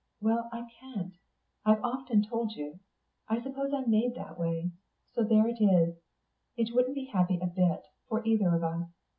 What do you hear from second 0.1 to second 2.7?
Well, I can't. I've often told